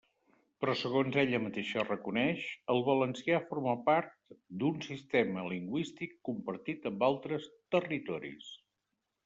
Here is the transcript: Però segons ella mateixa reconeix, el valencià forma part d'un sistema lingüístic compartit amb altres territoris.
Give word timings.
Però 0.61 0.73
segons 0.77 1.17
ella 1.23 1.39
mateixa 1.43 1.83
reconeix, 1.87 2.45
el 2.75 2.81
valencià 2.87 3.41
forma 3.51 3.75
part 3.91 4.17
d'un 4.63 4.81
sistema 4.87 5.45
lingüístic 5.53 6.19
compartit 6.31 6.91
amb 6.95 7.09
altres 7.13 7.49
territoris. 7.77 8.53